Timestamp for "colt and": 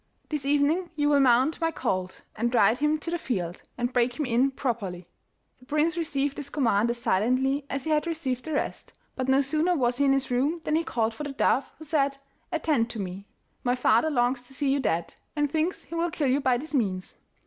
1.69-2.55